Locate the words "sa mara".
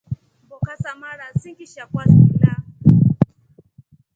0.77-1.33